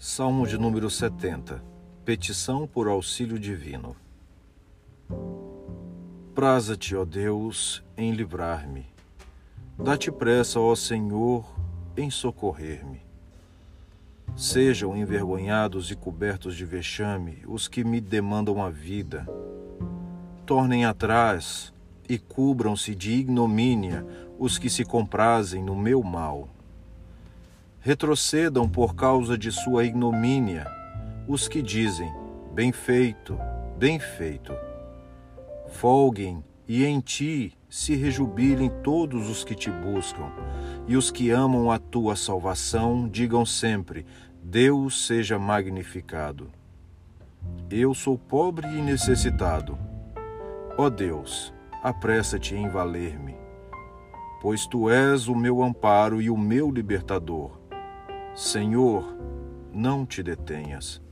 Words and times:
Salmo 0.00 0.46
de 0.46 0.56
número 0.56 0.88
70 0.88 1.60
Petição 2.04 2.68
por 2.68 2.86
auxílio 2.86 3.36
divino. 3.36 3.96
Praza-te, 6.32 6.94
ó 6.94 7.04
Deus, 7.04 7.82
em 7.96 8.12
livrar-me. 8.12 8.86
Dá-te 9.76 10.12
pressa, 10.12 10.60
ó 10.60 10.76
Senhor, 10.76 11.52
em 11.96 12.10
socorrer-me. 12.10 13.00
Sejam 14.36 14.96
envergonhados 14.96 15.90
e 15.90 15.96
cobertos 15.96 16.54
de 16.54 16.64
vexame 16.64 17.42
os 17.44 17.66
que 17.66 17.82
me 17.82 18.00
demandam 18.00 18.62
a 18.62 18.70
vida. 18.70 19.26
Tornem 20.46 20.84
atrás 20.84 21.74
e 22.08 22.20
cubram-se 22.20 22.94
de 22.94 23.14
ignomínia 23.14 24.06
os 24.38 24.58
que 24.58 24.70
se 24.70 24.84
comprazem 24.84 25.60
no 25.60 25.74
meu 25.74 26.04
mal 26.04 26.48
retrocedam 27.80 28.68
por 28.68 28.94
causa 28.94 29.38
de 29.38 29.52
sua 29.52 29.84
ignomínia 29.84 30.66
os 31.26 31.46
que 31.46 31.62
dizem: 31.62 32.12
Bem 32.52 32.72
feito, 32.72 33.38
bem 33.76 33.98
feito. 33.98 34.52
Folguem 35.68 36.42
e 36.66 36.84
em 36.84 37.00
ti 37.00 37.52
se 37.68 37.94
rejubilem 37.94 38.70
todos 38.82 39.28
os 39.28 39.44
que 39.44 39.54
te 39.54 39.70
buscam, 39.70 40.32
e 40.86 40.96
os 40.96 41.10
que 41.10 41.30
amam 41.30 41.70
a 41.70 41.78
tua 41.78 42.16
salvação 42.16 43.08
digam 43.08 43.44
sempre: 43.46 44.04
Deus 44.42 45.06
seja 45.06 45.38
magnificado. 45.38 46.50
Eu 47.70 47.94
sou 47.94 48.18
pobre 48.18 48.66
e 48.66 48.82
necessitado. 48.82 49.78
Ó 50.76 50.88
Deus, 50.88 51.52
apressa-te 51.82 52.54
em 52.54 52.68
valer-me, 52.68 53.36
pois 54.40 54.66
tu 54.66 54.90
és 54.90 55.28
o 55.28 55.34
meu 55.34 55.62
amparo 55.62 56.20
e 56.20 56.30
o 56.30 56.36
meu 56.36 56.70
libertador 56.70 57.58
Senhor, 58.38 59.16
não 59.74 60.06
te 60.06 60.22
detenhas. 60.22 61.02